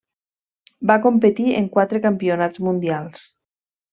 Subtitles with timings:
[0.91, 3.23] Va competir en quatre campionats mundials.